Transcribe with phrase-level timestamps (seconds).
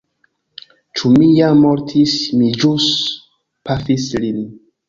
[1.01, 2.15] Ĉu mi jam mortis?
[2.39, 2.89] Mi ĵus
[3.71, 4.45] pafis lin.